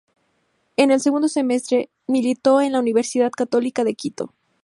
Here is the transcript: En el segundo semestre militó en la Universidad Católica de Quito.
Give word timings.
En 0.77 0.89
el 0.89 0.99
segundo 0.99 1.27
semestre 1.27 1.91
militó 2.07 2.59
en 2.59 2.71
la 2.71 2.79
Universidad 2.79 3.29
Católica 3.29 3.83
de 3.83 3.93
Quito. 3.93 4.33